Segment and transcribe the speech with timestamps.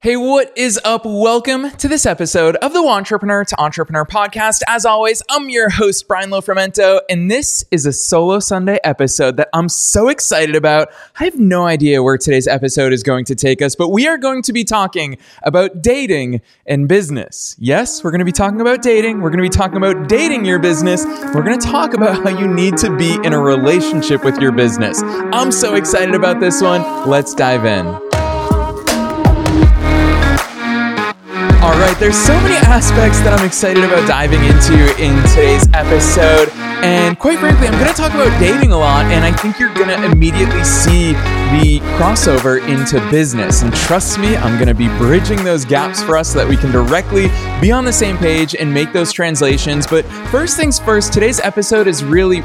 [0.00, 1.04] Hey, what is up?
[1.04, 4.62] Welcome to this episode of the Wantrepreneur to Entrepreneur podcast.
[4.68, 9.48] As always, I'm your host, Brian Lofrumento, and this is a solo Sunday episode that
[9.52, 10.90] I'm so excited about.
[11.18, 14.18] I have no idea where today's episode is going to take us, but we are
[14.18, 17.56] going to be talking about dating and business.
[17.58, 19.20] Yes, we're going to be talking about dating.
[19.20, 21.04] We're going to be talking about dating your business.
[21.34, 24.52] We're going to talk about how you need to be in a relationship with your
[24.52, 25.02] business.
[25.02, 27.10] I'm so excited about this one.
[27.10, 28.07] Let's dive in.
[31.68, 36.48] All right, there's so many aspects that I'm excited about diving into in today's episode.
[36.82, 39.74] And quite frankly, I'm going to talk about dating a lot, and I think you're
[39.74, 41.12] going to immediately see
[41.60, 43.60] the crossover into business.
[43.60, 46.56] And trust me, I'm going to be bridging those gaps for us so that we
[46.56, 47.28] can directly
[47.60, 49.86] be on the same page and make those translations.
[49.86, 52.40] But first things first, today's episode is really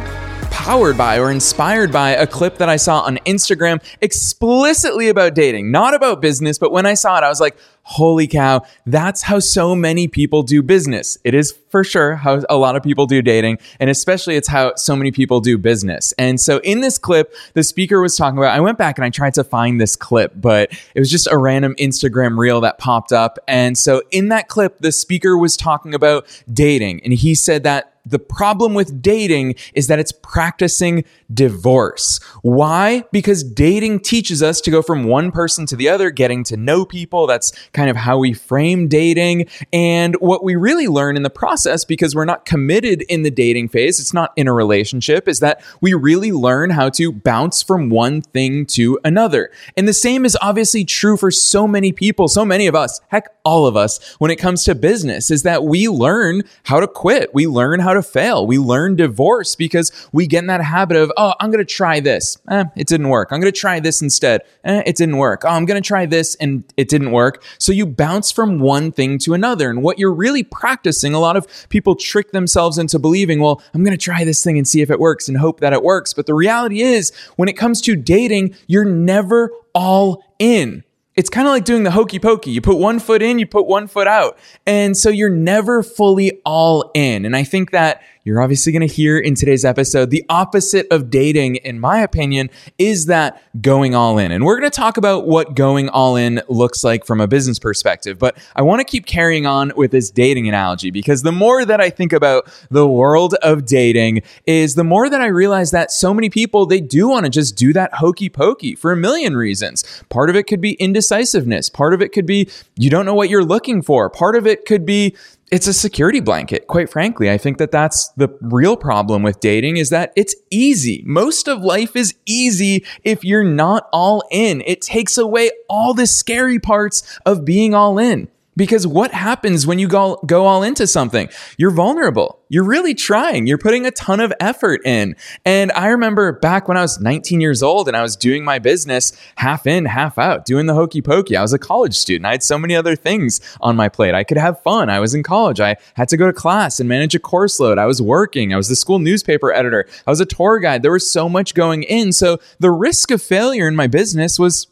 [0.54, 5.72] powered by or inspired by a clip that I saw on Instagram explicitly about dating,
[5.72, 6.60] not about business.
[6.60, 10.44] But when I saw it, I was like, holy cow, that's how so many people
[10.44, 11.18] do business.
[11.26, 14.76] It is for sure how a lot of people do dating, and especially it's how
[14.76, 16.14] so many people do business.
[16.18, 19.10] And so in this clip, the speaker was talking about, I went back and I
[19.10, 23.12] tried to find this clip, but it was just a random Instagram reel that popped
[23.12, 23.38] up.
[23.50, 27.93] And so in that clip, the speaker was talking about dating, and he said that
[28.06, 32.20] the problem with dating is that it's practicing divorce.
[32.42, 33.04] Why?
[33.12, 36.86] Because dating teaches us to go from one person to the other, getting to know
[36.86, 37.28] people.
[37.28, 39.48] That's kind of how we frame dating.
[39.72, 43.70] And what we really learn in the process, because we're not committed in the dating
[43.70, 47.90] phase, it's not in a relationship, is that we really learn how to bounce from
[47.90, 49.52] one thing to another.
[49.78, 53.30] And the same is obviously true for so many people, so many of us, heck,
[53.46, 57.34] all of us, when it comes to business, is that we learn how to quit.
[57.34, 58.48] We learn how to fail.
[58.48, 62.00] We learn divorce because we get in that habit of, oh, I'm going to try
[62.00, 62.38] this.
[62.48, 63.30] Eh, it didn't work.
[63.32, 64.42] I'm going to try this instead.
[64.64, 65.44] Eh, it didn't work.
[65.44, 67.44] Oh, I'm going to try this and it didn't work.
[67.58, 69.70] So you bounce from one thing to another.
[69.70, 73.84] And what you're really practicing, a lot of people trick themselves into believing, well, I'm
[73.84, 76.14] going to try this thing and see if it works and hope that it works.
[76.14, 80.84] But the reality is, when it comes to dating, you're never all in
[81.16, 82.52] it's kind of like doing the hokey pokey.
[82.52, 84.38] You put one foot in, you put one foot out.
[84.66, 87.26] And so you're never fully all in.
[87.26, 91.10] And I think that you're obviously going to hear in today's episode the opposite of
[91.10, 94.32] dating, in my opinion, is that going all in.
[94.32, 97.60] And we're going to talk about what going all in looks like from a business
[97.60, 98.18] perspective.
[98.18, 101.82] But I want to keep carrying on with this dating analogy because the more that
[101.82, 106.14] I think about the world of dating is the more that I realize that so
[106.14, 109.84] many people, they do want to just do that hokey pokey for a million reasons.
[110.08, 111.70] Part of it could be indecisiveness.
[111.70, 114.10] Part of it could be you don't know what you're looking for.
[114.10, 115.16] Part of it could be
[115.54, 117.30] it's a security blanket quite frankly.
[117.30, 121.04] I think that that's the real problem with dating is that it's easy.
[121.06, 124.64] Most of life is easy if you're not all in.
[124.66, 129.80] It takes away all the scary parts of being all in because what happens when
[129.80, 131.30] you go, go all into something?
[131.58, 132.40] You're vulnerable.
[132.50, 133.48] You're really trying.
[133.48, 135.16] You're putting a ton of effort in.
[135.44, 138.60] And I remember back when I was 19 years old and I was doing my
[138.60, 141.36] business half in, half out, doing the hokey pokey.
[141.36, 142.28] I was a college student.
[142.28, 144.14] I had so many other things on my plate.
[144.14, 144.90] I could have fun.
[144.90, 145.60] I was in college.
[145.60, 147.80] I had to go to class and manage a course load.
[147.80, 148.54] I was working.
[148.54, 149.88] I was the school newspaper editor.
[150.06, 150.84] I was a tour guide.
[150.84, 152.12] There was so much going in.
[152.12, 154.68] So the risk of failure in my business was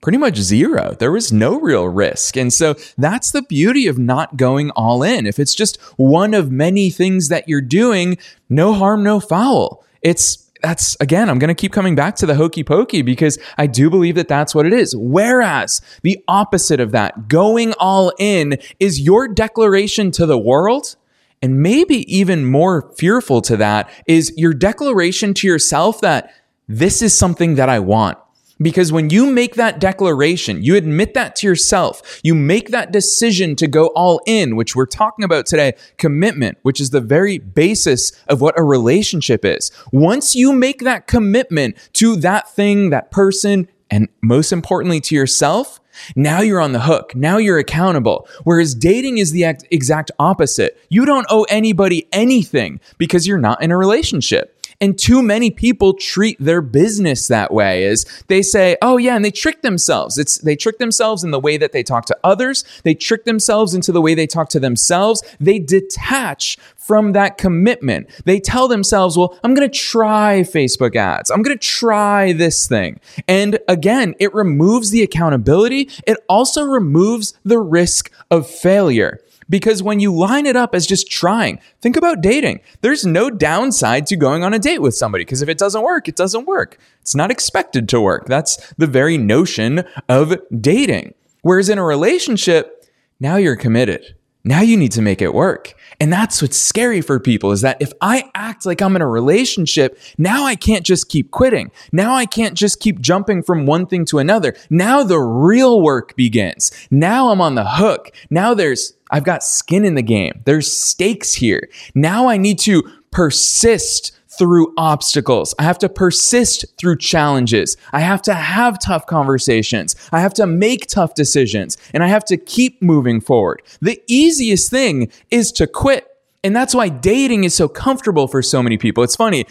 [0.00, 0.94] pretty much zero.
[0.98, 2.36] There was no real risk.
[2.36, 5.26] And so that's the beauty of not going all in.
[5.26, 9.84] If it's just one of many things that you're doing, no harm, no foul.
[10.02, 13.66] It's that's again, I'm going to keep coming back to the hokey pokey because I
[13.66, 14.94] do believe that that's what it is.
[14.96, 20.96] Whereas the opposite of that, going all in, is your declaration to the world.
[21.40, 26.32] And maybe even more fearful to that is your declaration to yourself that
[26.66, 28.18] this is something that I want.
[28.60, 33.54] Because when you make that declaration, you admit that to yourself, you make that decision
[33.56, 38.12] to go all in, which we're talking about today, commitment, which is the very basis
[38.28, 39.70] of what a relationship is.
[39.92, 45.80] Once you make that commitment to that thing, that person, and most importantly to yourself,
[46.14, 47.14] now you're on the hook.
[47.14, 48.28] Now you're accountable.
[48.44, 50.78] Whereas dating is the exact opposite.
[50.88, 54.57] You don't owe anybody anything because you're not in a relationship.
[54.80, 59.24] And too many people treat their business that way is they say, oh yeah, and
[59.24, 60.18] they trick themselves.
[60.18, 62.64] It's they trick themselves in the way that they talk to others.
[62.84, 65.22] They trick themselves into the way they talk to themselves.
[65.40, 68.08] They detach from that commitment.
[68.24, 71.30] They tell themselves, well, I'm going to try Facebook ads.
[71.30, 73.00] I'm going to try this thing.
[73.26, 75.90] And again, it removes the accountability.
[76.06, 79.20] It also removes the risk of failure.
[79.48, 82.60] Because when you line it up as just trying, think about dating.
[82.82, 86.08] There's no downside to going on a date with somebody because if it doesn't work,
[86.08, 86.78] it doesn't work.
[87.00, 88.26] It's not expected to work.
[88.26, 91.14] That's the very notion of dating.
[91.42, 92.84] Whereas in a relationship,
[93.20, 94.16] now you're committed.
[94.44, 95.74] Now you need to make it work.
[96.00, 99.08] And that's what's scary for people is that if I act like I'm in a
[99.08, 101.70] relationship, now I can't just keep quitting.
[101.92, 104.54] Now I can't just keep jumping from one thing to another.
[104.70, 106.70] Now the real work begins.
[106.90, 108.12] Now I'm on the hook.
[108.30, 110.42] Now there's, I've got skin in the game.
[110.44, 111.68] There's stakes here.
[111.94, 115.54] Now I need to persist through obstacles.
[115.58, 117.76] I have to persist through challenges.
[117.92, 119.96] I have to have tough conversations.
[120.12, 123.62] I have to make tough decisions and I have to keep moving forward.
[123.82, 126.06] The easiest thing is to quit.
[126.44, 129.02] And that's why dating is so comfortable for so many people.
[129.02, 129.44] It's funny.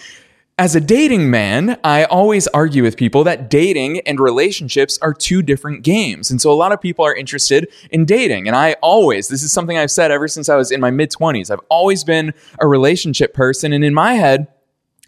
[0.59, 5.43] As a dating man, I always argue with people that dating and relationships are two
[5.43, 6.31] different games.
[6.31, 8.47] And so a lot of people are interested in dating.
[8.47, 11.11] And I always, this is something I've said ever since I was in my mid
[11.11, 11.51] 20s.
[11.51, 13.71] I've always been a relationship person.
[13.71, 14.47] And in my head,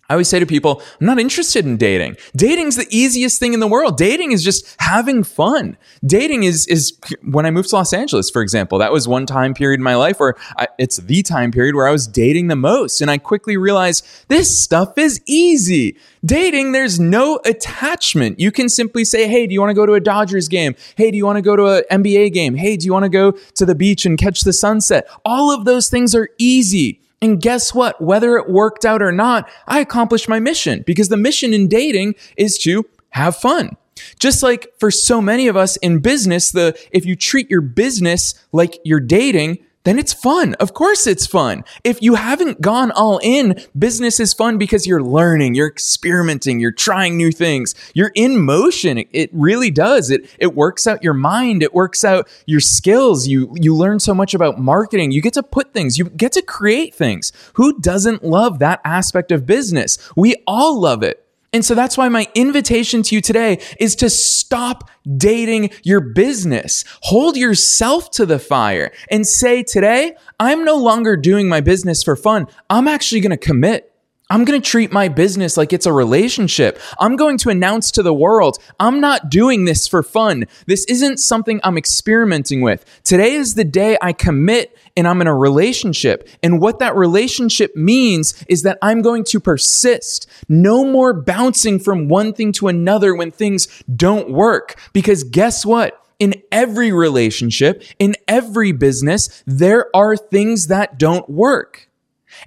[0.10, 2.18] I always say to people, I'm not interested in dating.
[2.36, 3.96] Dating's the easiest thing in the world.
[3.96, 5.78] Dating is just having fun.
[6.04, 8.80] Dating is is when I moved to Los Angeles, for example.
[8.80, 11.88] That was one time period in my life where I, it's the time period where
[11.88, 15.96] I was dating the most, and I quickly realized this stuff is easy.
[16.26, 18.40] Dating, there's no attachment.
[18.40, 20.76] You can simply say, "Hey, do you want to go to a Dodgers game?
[20.96, 22.56] Hey, do you want to go to an NBA game?
[22.56, 25.66] Hey, do you want to go to the beach and catch the sunset?" All of
[25.66, 27.00] those things are easy.
[27.22, 28.02] And guess what?
[28.02, 32.16] Whether it worked out or not, I accomplished my mission because the mission in dating
[32.38, 33.76] is to have fun.
[34.20, 38.34] Just like for so many of us in business, the if you treat your business
[38.54, 40.56] like you're dating, then it's fun.
[40.56, 41.64] Of course it's fun.
[41.84, 46.72] If you haven't gone all in, business is fun because you're learning, you're experimenting, you're
[46.72, 47.76] trying new things.
[47.94, 49.04] You're in motion.
[49.12, 50.12] It really does.
[50.12, 53.28] It it works out your mind, it works out your skills.
[53.28, 55.12] You you learn so much about marketing.
[55.12, 57.32] You get to put things, you get to create things.
[57.54, 59.98] Who doesn't love that aspect of business?
[60.16, 61.26] We all love it.
[61.52, 66.86] And so that's why my invitation to you today is to stop dating your business.
[67.04, 72.16] Hold yourself to the fire and say, today, I'm no longer doing my business for
[72.16, 72.48] fun.
[72.70, 73.89] I'm actually going to commit.
[74.32, 76.80] I'm going to treat my business like it's a relationship.
[77.00, 80.46] I'm going to announce to the world, I'm not doing this for fun.
[80.68, 82.86] This isn't something I'm experimenting with.
[83.04, 86.30] Today is the day I commit and I'm in a relationship.
[86.44, 90.30] And what that relationship means is that I'm going to persist.
[90.48, 94.80] No more bouncing from one thing to another when things don't work.
[94.94, 96.06] Because guess what?
[96.20, 101.89] In every relationship, in every business, there are things that don't work.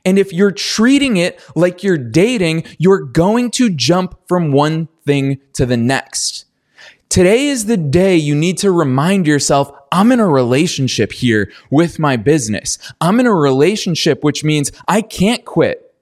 [0.05, 5.41] And if you're treating it like you're dating, you're going to jump from one thing
[5.55, 6.47] to the next.
[7.09, 11.99] Today is the day you need to remind yourself, I'm in a relationship here with
[11.99, 12.79] my business.
[13.03, 15.95] I'm in a relationship, which means I can't quit.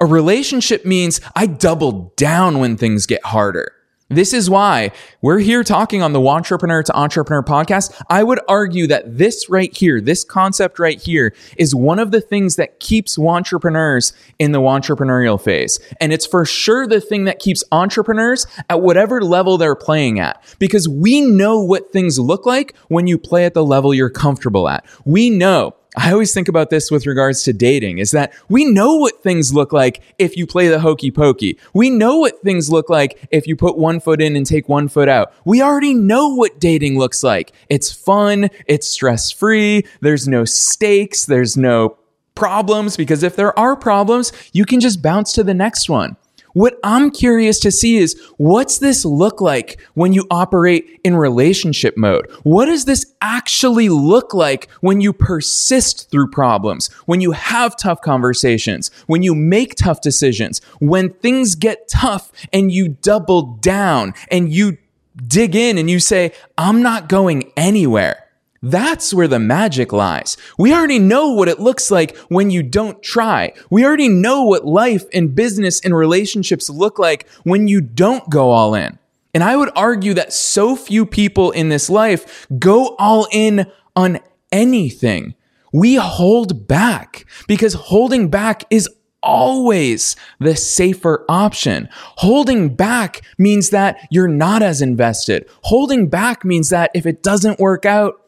[0.00, 3.72] A relationship means I double down when things get harder.
[4.14, 8.00] This is why we're here talking on the Wantrepreneur to Entrepreneur podcast.
[8.08, 12.20] I would argue that this right here, this concept right here, is one of the
[12.20, 15.80] things that keeps entrepreneurs in the entrepreneurial phase.
[16.00, 20.40] And it's for sure the thing that keeps entrepreneurs at whatever level they're playing at.
[20.60, 24.68] Because we know what things look like when you play at the level you're comfortable
[24.68, 24.86] at.
[25.04, 28.96] We know I always think about this with regards to dating is that we know
[28.96, 31.58] what things look like if you play the hokey pokey.
[31.72, 34.88] We know what things look like if you put one foot in and take one
[34.88, 35.32] foot out.
[35.44, 37.52] We already know what dating looks like.
[37.68, 38.50] It's fun.
[38.66, 39.84] It's stress free.
[40.00, 41.26] There's no stakes.
[41.26, 41.96] There's no
[42.34, 46.16] problems because if there are problems, you can just bounce to the next one.
[46.54, 51.96] What I'm curious to see is what's this look like when you operate in relationship
[51.96, 52.30] mode?
[52.44, 58.00] What does this actually look like when you persist through problems, when you have tough
[58.00, 64.52] conversations, when you make tough decisions, when things get tough and you double down and
[64.52, 64.78] you
[65.26, 68.23] dig in and you say, I'm not going anywhere.
[68.64, 70.38] That's where the magic lies.
[70.58, 73.52] We already know what it looks like when you don't try.
[73.68, 78.52] We already know what life and business and relationships look like when you don't go
[78.52, 78.98] all in.
[79.34, 84.20] And I would argue that so few people in this life go all in on
[84.50, 85.34] anything.
[85.70, 88.88] We hold back because holding back is
[89.22, 91.90] always the safer option.
[92.16, 95.46] Holding back means that you're not as invested.
[95.64, 98.23] Holding back means that if it doesn't work out,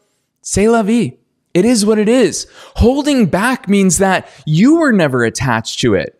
[0.49, 1.17] C'est la vie.
[1.53, 2.47] It is what it is.
[2.77, 6.17] Holding back means that you were never attached to it.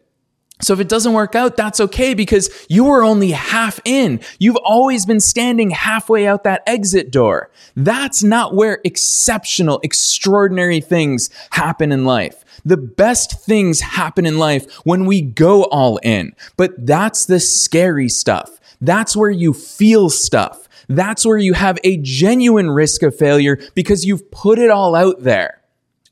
[0.62, 4.20] So if it doesn't work out, that's okay because you were only half in.
[4.38, 7.50] You've always been standing halfway out that exit door.
[7.78, 12.44] That's not where exceptional, extraordinary things happen in life.
[12.66, 16.36] The best things happen in life when we go all in.
[16.58, 18.60] But that's the scary stuff.
[18.82, 20.67] That's where you feel stuff.
[20.88, 25.24] That's where you have a genuine risk of failure because you've put it all out
[25.24, 25.62] there.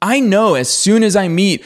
[0.01, 1.63] I know as soon as I meet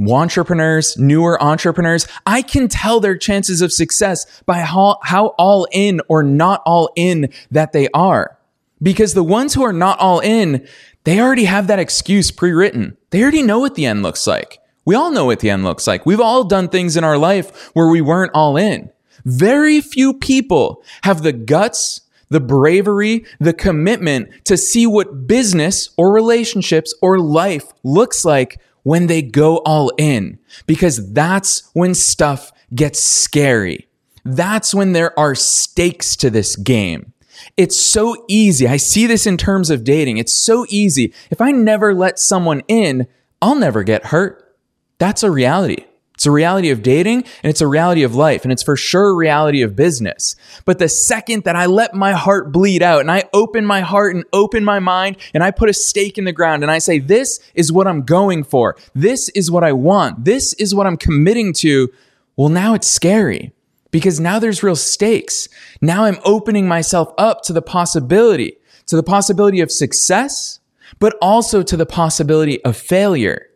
[0.00, 6.00] entrepreneurs, newer entrepreneurs, I can tell their chances of success by how, how all in
[6.08, 8.38] or not all in that they are.
[8.80, 10.66] Because the ones who are not all in,
[11.04, 12.96] they already have that excuse pre written.
[13.10, 14.60] They already know what the end looks like.
[14.84, 16.06] We all know what the end looks like.
[16.06, 18.90] We've all done things in our life where we weren't all in.
[19.24, 26.12] Very few people have the guts, the bravery, the commitment to see what business or
[26.12, 33.02] relationships or life looks like when they go all in, because that's when stuff gets
[33.02, 33.88] scary.
[34.24, 37.12] That's when there are stakes to this game.
[37.56, 38.66] It's so easy.
[38.66, 40.18] I see this in terms of dating.
[40.18, 41.14] It's so easy.
[41.30, 43.06] If I never let someone in,
[43.40, 44.56] I'll never get hurt.
[44.98, 45.84] That's a reality.
[46.18, 49.10] It's a reality of dating and it's a reality of life and it's for sure
[49.10, 50.34] a reality of business.
[50.64, 54.16] But the second that I let my heart bleed out and I open my heart
[54.16, 56.98] and open my mind and I put a stake in the ground and I say,
[56.98, 58.74] this is what I'm going for.
[58.96, 60.24] This is what I want.
[60.24, 61.88] This is what I'm committing to.
[62.34, 63.52] Well, now it's scary
[63.92, 65.48] because now there's real stakes.
[65.80, 68.56] Now I'm opening myself up to the possibility,
[68.86, 70.58] to the possibility of success,
[70.98, 73.46] but also to the possibility of failure.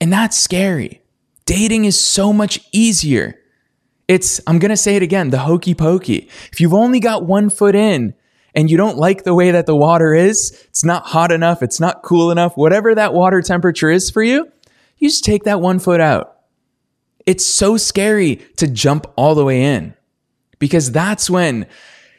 [0.00, 1.00] And that's scary.
[1.46, 3.38] Dating is so much easier.
[4.08, 6.28] It's, I'm going to say it again, the hokey pokey.
[6.52, 8.14] If you've only got one foot in
[8.54, 11.80] and you don't like the way that the water is, it's not hot enough, it's
[11.80, 14.50] not cool enough, whatever that water temperature is for you,
[14.98, 16.36] you just take that one foot out.
[17.26, 19.94] It's so scary to jump all the way in
[20.58, 21.66] because that's when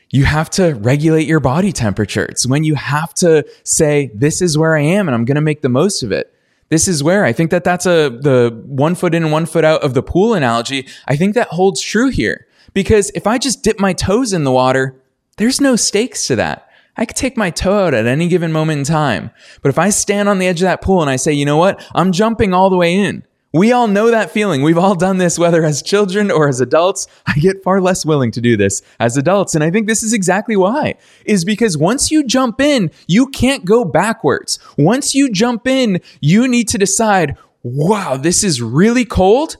[0.09, 2.25] you have to regulate your body temperature.
[2.25, 5.41] It's when you have to say, this is where I am and I'm going to
[5.41, 6.34] make the most of it
[6.69, 9.83] this is where I think that that's a the one foot in, one foot out
[9.83, 10.87] of the pool analogy.
[11.07, 14.51] I think that holds true here because if I just dip my toes in the
[14.51, 14.95] water,
[15.37, 16.69] there's no stakes to that.
[16.97, 19.31] I could take my toe out at any given moment in time.
[19.61, 21.57] But if I stand on the edge of that pool and I say, you know
[21.57, 21.85] what?
[21.93, 23.25] I'm jumping all the way in.
[23.55, 24.63] We all know that feeling.
[24.63, 27.07] We've all done this, whether as children or as adults.
[27.25, 29.55] I get far less willing to do this as adults.
[29.55, 30.95] And I think this is exactly why,
[31.25, 34.59] is because once you jump in, you can't go backwards.
[34.77, 39.55] Once you jump in, you need to decide, wow, this is really cold.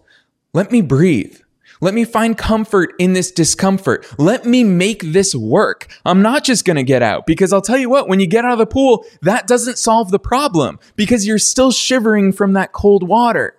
[0.54, 1.40] Let me breathe.
[1.80, 4.06] Let me find comfort in this discomfort.
[4.20, 5.88] Let me make this work.
[6.04, 8.44] I'm not just going to get out because I'll tell you what, when you get
[8.44, 12.74] out of the pool, that doesn't solve the problem because you're still shivering from that
[12.74, 13.56] cold water.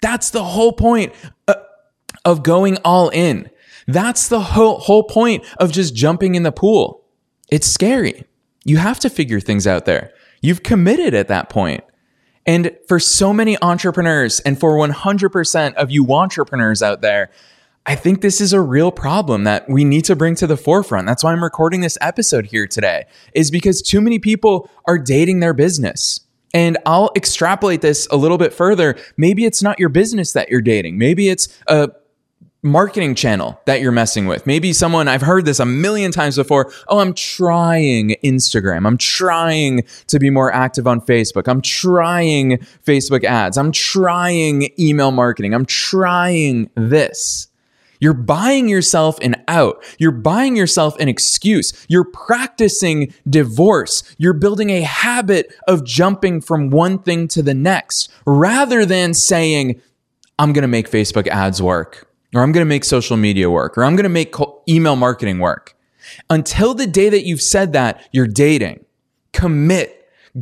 [0.00, 1.12] That's the whole point
[1.46, 1.54] uh,
[2.24, 3.50] of going all in.
[3.86, 7.04] That's the whole, whole point of just jumping in the pool.
[7.50, 8.24] It's scary.
[8.64, 10.12] You have to figure things out there.
[10.42, 11.82] You've committed at that point.
[12.46, 17.30] And for so many entrepreneurs and for 100% of you entrepreneurs out there,
[17.86, 21.06] I think this is a real problem that we need to bring to the forefront.
[21.06, 25.40] That's why I'm recording this episode here today, is because too many people are dating
[25.40, 26.20] their business.
[26.54, 28.96] And I'll extrapolate this a little bit further.
[29.16, 30.98] Maybe it's not your business that you're dating.
[30.98, 31.90] Maybe it's a
[32.62, 34.46] marketing channel that you're messing with.
[34.46, 36.72] Maybe someone, I've heard this a million times before.
[36.88, 38.86] Oh, I'm trying Instagram.
[38.86, 41.48] I'm trying to be more active on Facebook.
[41.48, 43.58] I'm trying Facebook ads.
[43.58, 45.54] I'm trying email marketing.
[45.54, 47.47] I'm trying this.
[48.00, 49.82] You're buying yourself an out.
[49.98, 51.72] You're buying yourself an excuse.
[51.88, 54.02] You're practicing divorce.
[54.18, 59.80] You're building a habit of jumping from one thing to the next rather than saying,
[60.38, 63.76] I'm going to make Facebook ads work, or I'm going to make social media work,
[63.76, 64.34] or I'm going to make
[64.68, 65.74] email marketing work.
[66.30, 68.84] Until the day that you've said that, you're dating.
[69.32, 69.94] Commit.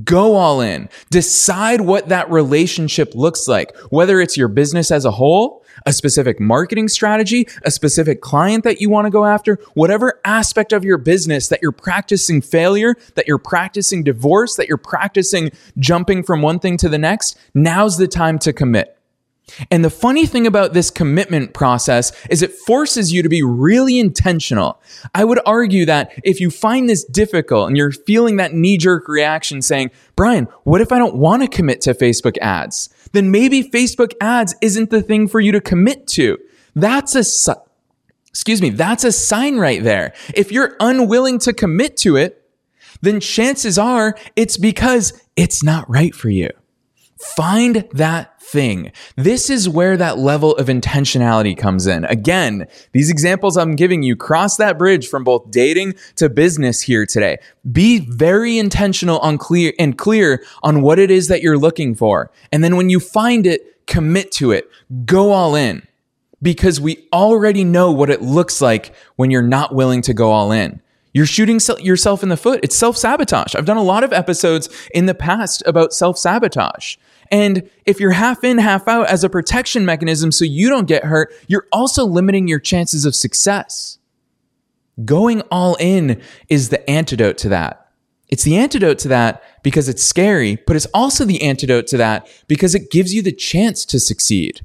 [0.05, 0.89] Go all in.
[1.11, 6.41] Decide what that relationship looks like, whether it's your business as a whole a specific
[6.41, 10.99] marketing strategy, a specific client that you want to go after, whatever aspect of your
[10.99, 16.59] business that you're practicing failure, that you're practicing divorce, that you're practicing jumping from one
[16.59, 18.97] thing to the next, now's the time to commit.
[19.71, 23.99] And the funny thing about this commitment process is it forces you to be really
[23.99, 24.83] intentional.
[25.15, 29.07] I would argue that if you find this difficult and you're feeling that knee jerk
[29.07, 32.91] reaction saying, Brian, what if I don't want to commit to Facebook ads?
[33.13, 36.39] Then maybe Facebook ads isn't the thing for you to commit to.
[36.75, 37.57] That's a,
[38.29, 40.13] excuse me, that's a sign right there.
[40.35, 42.43] If you're unwilling to commit to it,
[43.01, 46.51] then chances are it's because it's not right for you.
[47.19, 48.93] Find that thing.
[49.17, 52.05] This is where that level of intentionality comes in.
[52.05, 57.07] Again, these examples I'm giving you cross that bridge from both dating to business here
[57.07, 57.39] today.
[57.71, 62.31] Be very intentional on clear and clear on what it is that you're looking for.
[62.53, 64.71] And then when you find it, commit to it.
[65.05, 65.87] Go all in
[66.43, 70.53] because we already know what it looks like when you're not willing to go all
[70.53, 70.81] in.
[71.13, 72.61] You're shooting yourself in the foot.
[72.63, 73.55] It's self sabotage.
[73.55, 76.97] I've done a lot of episodes in the past about self sabotage.
[77.31, 81.05] And if you're half in, half out as a protection mechanism so you don't get
[81.05, 83.99] hurt, you're also limiting your chances of success.
[85.05, 87.91] Going all in is the antidote to that.
[88.29, 92.29] It's the antidote to that because it's scary, but it's also the antidote to that
[92.49, 94.65] because it gives you the chance to succeed.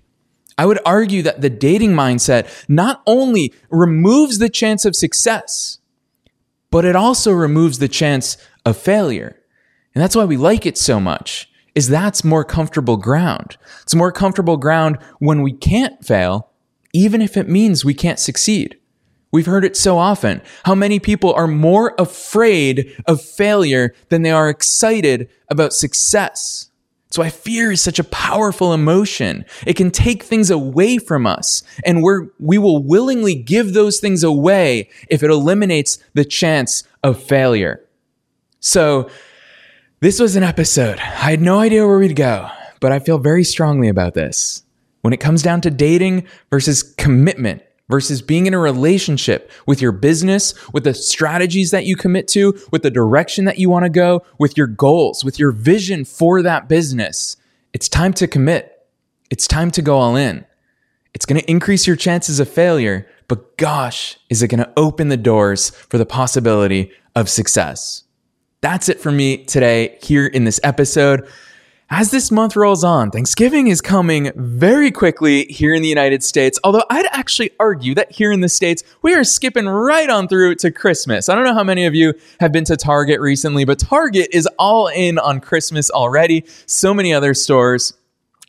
[0.58, 5.80] I would argue that the dating mindset not only removes the chance of success,
[6.72, 9.38] but it also removes the chance of failure.
[9.94, 13.57] And that's why we like it so much is that's more comfortable ground.
[13.81, 16.49] It's more comfortable ground when we can't fail,
[16.93, 18.77] even if it means we can't succeed.
[19.31, 20.41] We've heard it so often.
[20.65, 26.69] How many people are more afraid of failure than they are excited about success?
[27.11, 29.43] So why fear is such a powerful emotion.
[29.67, 34.23] It can take things away from us, and we're, we will willingly give those things
[34.23, 37.85] away if it eliminates the chance of failure.
[38.61, 39.09] So,
[40.01, 40.98] this was an episode.
[40.98, 44.63] I had no idea where we'd go, but I feel very strongly about this.
[45.01, 49.91] When it comes down to dating versus commitment versus being in a relationship with your
[49.91, 53.91] business, with the strategies that you commit to, with the direction that you want to
[53.91, 57.38] go, with your goals, with your vision for that business,
[57.72, 58.88] it's time to commit.
[59.29, 60.46] It's time to go all in.
[61.13, 65.10] It's going to increase your chances of failure, but gosh, is it going to open
[65.10, 68.03] the doors for the possibility of success?
[68.62, 71.27] That's it for me today here in this episode.
[71.89, 76.60] As this month rolls on, Thanksgiving is coming very quickly here in the United States.
[76.63, 80.56] Although I'd actually argue that here in the States, we are skipping right on through
[80.56, 81.27] to Christmas.
[81.27, 84.48] I don't know how many of you have been to Target recently, but Target is
[84.60, 86.46] all in on Christmas already.
[86.68, 87.94] So many other stores.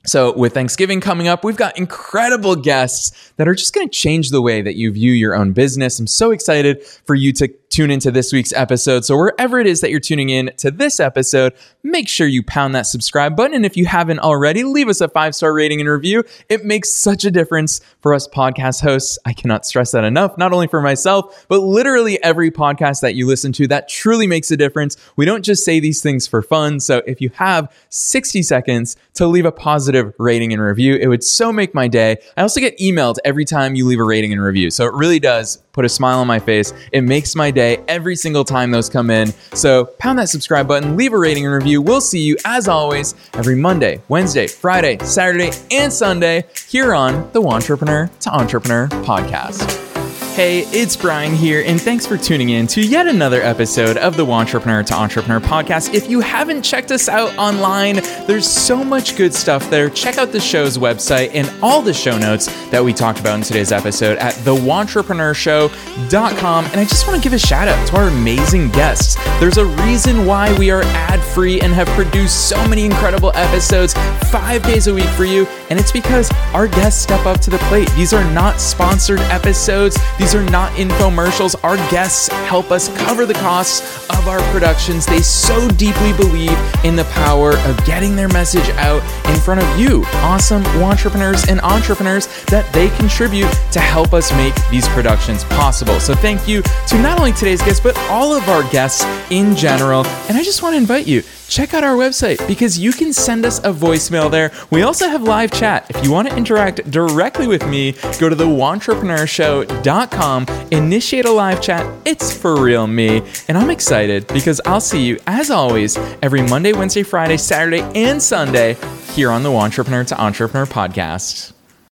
[0.04, 4.30] So, with Thanksgiving coming up, we've got incredible guests that are just going to change
[4.30, 6.00] the way that you view your own business.
[6.00, 9.04] I'm so excited for you to tune into this week's episode.
[9.04, 11.54] So, wherever it is that you're tuning in to this episode,
[11.84, 13.54] make sure you pound that subscribe button.
[13.54, 16.24] And if you haven't already, leave us a five star rating and review.
[16.48, 19.20] It makes such a difference for us podcast hosts.
[19.24, 23.28] I cannot stress that enough, not only for myself, but literally every podcast that you
[23.28, 23.68] listen to.
[23.68, 24.96] That truly makes a difference.
[25.14, 26.80] We don't just say these things for fun.
[26.80, 31.24] So, if you have 60 seconds to leave a positive rating and review, it would
[31.24, 32.16] so make my day.
[32.36, 34.70] I also get emailed every time you leave a rating and review.
[34.70, 36.72] So, it really does put a smile on my face.
[36.92, 39.32] It makes my day every single time those come in.
[39.54, 41.82] So pound that subscribe button, leave a rating and review.
[41.82, 47.40] We'll see you as always every Monday, Wednesday, Friday, Saturday, and Sunday here on the
[47.40, 49.91] Wantrepreneur to Entrepreneur podcast.
[50.34, 54.24] Hey, it's Brian here, and thanks for tuning in to yet another episode of the
[54.24, 55.92] Wantrepreneur to Entrepreneur podcast.
[55.92, 59.90] If you haven't checked us out online, there's so much good stuff there.
[59.90, 63.42] Check out the show's website and all the show notes that we talked about in
[63.42, 66.64] today's episode at thewantrepreneurshow.com.
[66.64, 69.16] And I just want to give a shout out to our amazing guests.
[69.38, 73.92] There's a reason why we are ad free and have produced so many incredible episodes
[74.30, 77.56] five days a week for you, and it's because our guests step up to the
[77.56, 77.90] plate.
[77.92, 79.98] These are not sponsored episodes.
[80.18, 81.56] These are not infomercials.
[81.64, 85.06] Our guests help us cover the costs of our productions.
[85.06, 89.80] They so deeply believe in the power of getting their message out in front of
[89.80, 95.98] you, awesome wantrepreneurs and entrepreneurs, that they contribute to help us make these productions possible.
[96.00, 100.04] So thank you to not only today's guests, but all of our guests in general.
[100.28, 103.44] And I just want to invite you check out our website because you can send
[103.44, 104.50] us a voicemail there.
[104.70, 105.84] We also have live chat.
[105.90, 111.86] If you want to interact directly with me, go to thewantrepreneurshow.com, initiate a live chat.
[112.06, 113.20] It's for real me.
[113.48, 118.22] And I'm excited because I'll see you, as always, every Monday, Wednesday, Friday, Saturday, and
[118.22, 118.78] Sunday
[119.12, 121.52] here on the Wantrepreneur to Entrepreneur podcast.